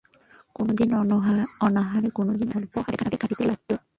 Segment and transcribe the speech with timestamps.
[0.55, 0.89] কোনোদিন
[1.61, 3.71] অনাহারে কোনোদিন অল্পাহারে কাটিতে লাগিল।